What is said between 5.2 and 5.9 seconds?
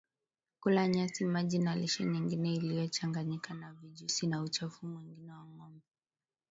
wa ngombe